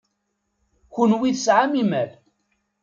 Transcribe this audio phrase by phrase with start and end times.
[0.93, 2.09] Kenwi tesɛam imal.